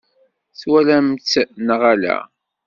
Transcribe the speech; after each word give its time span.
Twalam-tt 0.59 1.33
neɣ 1.67 1.81
ala? 1.91 2.17